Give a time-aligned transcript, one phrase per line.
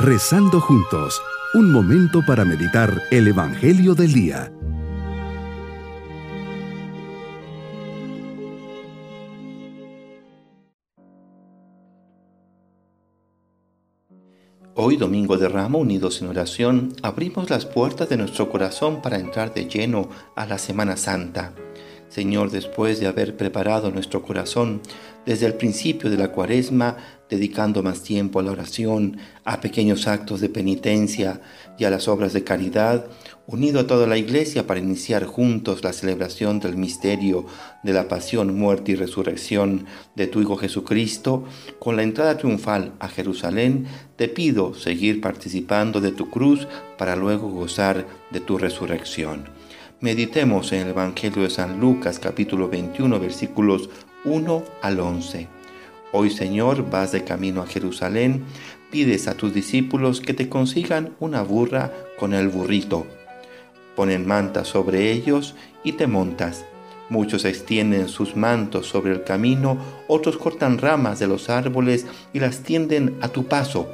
[0.00, 1.20] Rezando juntos,
[1.54, 4.52] un momento para meditar el Evangelio del Día.
[14.76, 19.52] Hoy, Domingo de Ramo, unidos en oración, abrimos las puertas de nuestro corazón para entrar
[19.52, 21.54] de lleno a la Semana Santa.
[22.08, 24.80] Señor, después de haber preparado nuestro corazón
[25.26, 26.96] desde el principio de la cuaresma,
[27.28, 31.42] dedicando más tiempo a la oración, a pequeños actos de penitencia
[31.78, 33.06] y a las obras de caridad,
[33.46, 37.44] unido a toda la iglesia para iniciar juntos la celebración del misterio
[37.82, 39.84] de la pasión, muerte y resurrección
[40.16, 41.44] de tu Hijo Jesucristo,
[41.78, 47.50] con la entrada triunfal a Jerusalén, te pido seguir participando de tu cruz para luego
[47.50, 49.50] gozar de tu resurrección.
[50.00, 53.90] Meditemos en el Evangelio de San Lucas capítulo 21 versículos
[54.24, 55.48] 1 al 11.
[56.12, 58.44] Hoy Señor vas de camino a Jerusalén,
[58.92, 63.08] pides a tus discípulos que te consigan una burra con el burrito.
[63.96, 66.64] Ponen mantas sobre ellos y te montas.
[67.08, 72.60] Muchos extienden sus mantos sobre el camino, otros cortan ramas de los árboles y las
[72.60, 73.88] tienden a tu paso.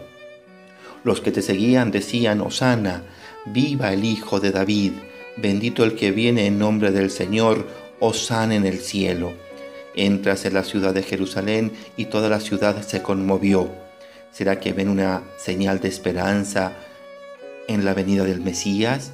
[1.03, 3.05] Los que te seguían decían, Osana,
[3.47, 4.93] viva el Hijo de David
[5.37, 7.67] Bendito el que viene en nombre del Señor,
[7.99, 9.33] osana en el cielo.
[9.97, 13.69] Entras en la ciudad de Jerusalén y toda la ciudad se conmovió.
[14.31, 16.73] ¿Será que ven una señal de esperanza
[17.67, 19.13] en la venida del Mesías?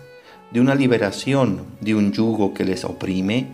[0.50, 3.46] ¿De una liberación de un yugo que les oprime?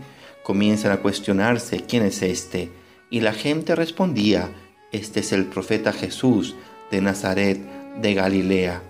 [0.43, 2.71] Comienzan a cuestionarse quién es este.
[3.11, 4.51] Y la gente respondía,
[4.91, 6.57] este es el profeta Jesús
[6.91, 7.61] de Nazaret
[8.01, 8.83] de Galilea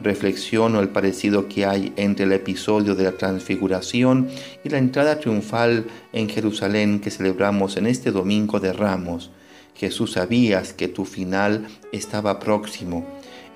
[0.00, 4.28] reflexiono el parecido que hay entre el episodio de la transfiguración
[4.64, 9.30] y la entrada triunfal en Jerusalén que celebramos en este domingo de Ramos.
[9.74, 13.06] Jesús sabías que tu final estaba próximo.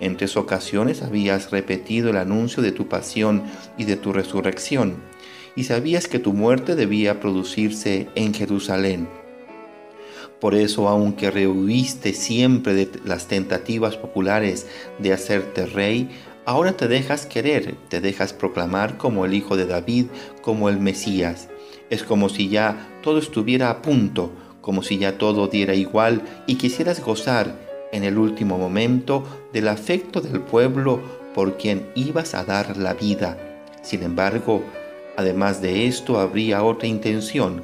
[0.00, 3.42] En tres ocasiones habías repetido el anuncio de tu pasión
[3.78, 4.96] y de tu resurrección,
[5.54, 9.08] y sabías que tu muerte debía producirse en Jerusalén.
[10.40, 14.66] Por eso, aunque rehuiste siempre de las tentativas populares
[14.98, 16.08] de hacerte rey,
[16.44, 20.06] Ahora te dejas querer, te dejas proclamar como el Hijo de David,
[20.40, 21.48] como el Mesías.
[21.88, 26.56] Es como si ya todo estuviera a punto, como si ya todo diera igual y
[26.56, 27.56] quisieras gozar
[27.92, 31.00] en el último momento del afecto del pueblo
[31.32, 33.38] por quien ibas a dar la vida.
[33.82, 34.64] Sin embargo,
[35.16, 37.62] además de esto habría otra intención,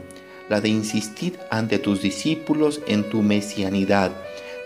[0.49, 4.13] la de insistir ante tus discípulos en tu mesianidad,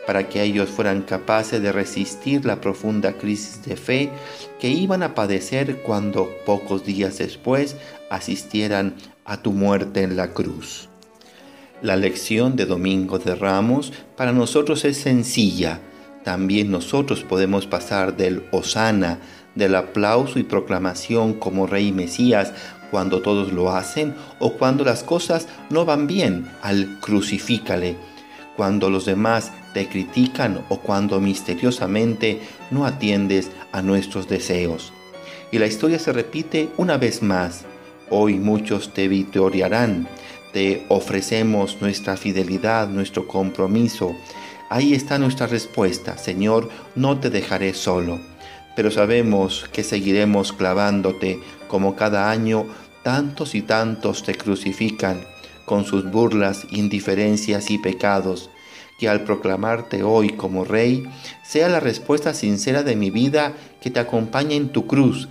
[0.06, 4.10] para que ellos fueran capaces de resistir la profunda crisis de fe
[4.60, 7.76] que iban a padecer cuando pocos días después
[8.10, 10.88] asistieran a tu muerte en la cruz.
[11.82, 15.80] La lección de Domingo de Ramos para nosotros es sencilla.
[16.24, 19.18] También nosotros podemos pasar del Osana,
[19.54, 22.52] del aplauso y proclamación como Rey Mesías
[22.90, 27.96] cuando todos lo hacen o cuando las cosas no van bien, al crucifícale
[28.56, 32.40] cuando los demás te critican o cuando misteriosamente
[32.70, 34.92] no atiendes a nuestros deseos.
[35.50, 37.64] Y la historia se repite una vez más.
[38.10, 40.08] Hoy muchos te victoriarán,
[40.52, 44.14] te ofrecemos nuestra fidelidad, nuestro compromiso.
[44.70, 48.20] Ahí está nuestra respuesta, Señor, no te dejaré solo.
[48.74, 52.66] Pero sabemos que seguiremos clavándote como cada año
[53.02, 55.20] tantos y tantos te crucifican
[55.64, 58.50] con sus burlas, indiferencias y pecados,
[59.02, 61.08] que al proclamarte hoy como Rey
[61.42, 65.28] sea la respuesta sincera de mi vida que te acompaña en tu cruz,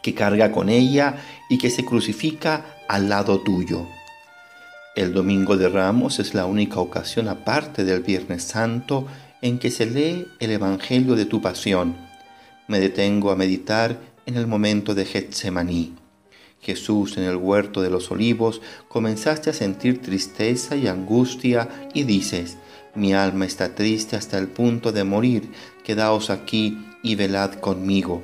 [0.00, 1.16] que carga con ella
[1.50, 3.88] y que se crucifica al lado tuyo.
[4.94, 9.08] El Domingo de Ramos es la única ocasión aparte del Viernes Santo
[9.42, 11.96] en que se lee el Evangelio de tu pasión.
[12.68, 15.96] Me detengo a meditar en el momento de Getsemaní.
[16.60, 22.56] Jesús en el huerto de los olivos, comenzaste a sentir tristeza y angustia y dices,
[22.94, 25.50] mi alma está triste hasta el punto de morir,
[25.84, 28.22] quedaos aquí y velad conmigo.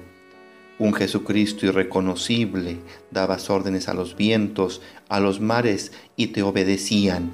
[0.78, 2.78] Un Jesucristo irreconocible,
[3.11, 7.31] dabas órdenes a los vientos, a los mares y te obedecían.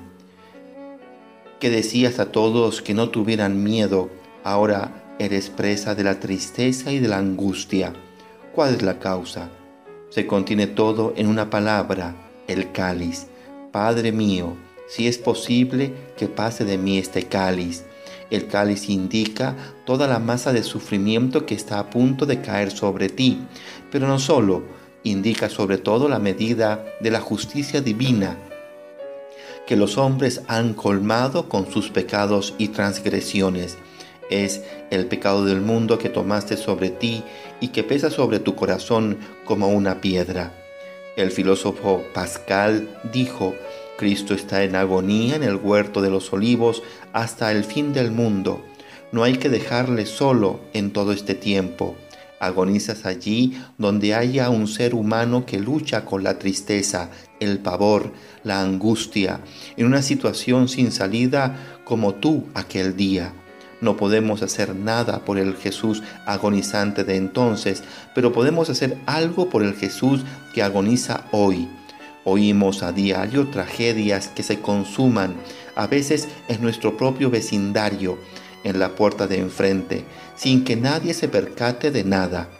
[1.59, 4.11] Que decías a todos que no tuvieran miedo,
[4.45, 7.93] ahora eres presa de la tristeza y de la angustia.
[8.55, 9.51] ¿Cuál es la causa?
[10.11, 12.15] se contiene todo en una palabra,
[12.49, 13.29] el cáliz.
[13.73, 14.57] Padre mío,
[14.91, 17.85] si es posible que pase de mí este cáliz.
[18.31, 19.57] El cáliz indica
[19.87, 23.39] toda la masa de sufrimiento que está a punto de caer sobre ti,
[23.91, 24.63] pero no solo,
[25.03, 28.37] indica sobre todo la medida de la justicia divina
[29.71, 33.79] que los hombres han colmado con sus pecados y transgresiones.
[34.29, 37.23] es el pecado del mundo que tomaste sobre ti
[37.61, 40.53] y que pesa sobre tu corazón como una piedra.
[41.17, 43.55] El filósofo Pascal dijo,
[44.01, 46.83] Cristo está en agonía en el huerto de los olivos
[47.13, 48.65] hasta el fin del mundo.
[49.13, 51.97] No hay que dejarle solo en todo este tiempo.
[52.41, 57.11] Agonizas allí donde haya un ser humano que lucha con la tristeza,
[57.41, 58.11] el pavor,
[58.43, 59.41] la angustia,
[59.77, 63.35] en una situación sin salida como tú aquel día.
[63.83, 69.63] No podemos hacer nada por el Jesús agonizante de entonces, pero podemos hacer algo por
[69.63, 70.23] el Jesús
[70.55, 71.69] que agoniza hoy.
[72.25, 75.35] Oímos a diario tragedias que se consuman,
[75.75, 78.19] a veces en nuestro propio vecindario,
[78.63, 80.05] en la puerta de enfrente,
[80.37, 82.51] sin que nadie se percate de nada.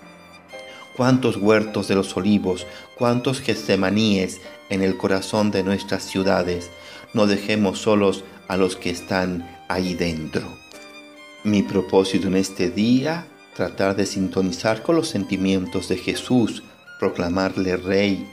[0.97, 2.67] Cuántos huertos de los olivos,
[2.97, 4.41] cuántos gestemaníes
[4.71, 6.71] en el corazón de nuestras ciudades.
[7.13, 10.43] No dejemos solos a los que están ahí dentro.
[11.45, 16.63] Mi propósito en este día, tratar de sintonizar con los sentimientos de Jesús,
[16.99, 18.27] proclamarle Rey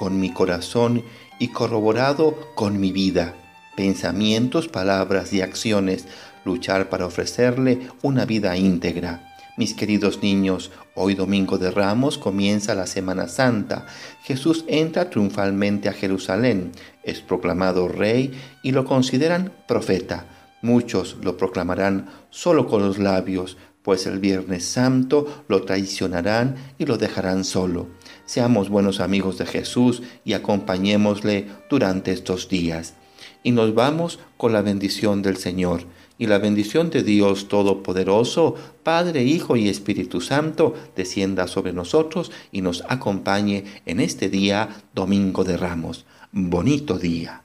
[0.00, 1.04] con mi corazón
[1.38, 3.34] y corroborado con mi vida,
[3.76, 6.06] pensamientos, palabras y acciones,
[6.46, 9.36] luchar para ofrecerle una vida íntegra.
[9.58, 13.84] Mis queridos niños, hoy domingo de Ramos comienza la Semana Santa.
[14.22, 18.32] Jesús entra triunfalmente a Jerusalén, es proclamado rey
[18.62, 20.24] y lo consideran profeta.
[20.62, 26.98] Muchos lo proclamarán solo con los labios, pues el Viernes Santo lo traicionarán y lo
[26.98, 27.88] dejarán solo.
[28.26, 32.94] Seamos buenos amigos de Jesús y acompañémosle durante estos días.
[33.42, 35.84] Y nos vamos con la bendición del Señor.
[36.18, 42.60] Y la bendición de Dios Todopoderoso, Padre, Hijo y Espíritu Santo, descienda sobre nosotros y
[42.60, 46.04] nos acompañe en este día, Domingo de Ramos.
[46.30, 47.44] Bonito día.